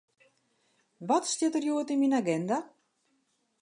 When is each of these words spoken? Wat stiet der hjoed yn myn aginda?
Wat 1.07 1.25
stiet 1.33 1.53
der 1.55 1.63
hjoed 1.65 1.89
yn 1.93 1.99
myn 2.01 2.17
aginda? 2.19 2.59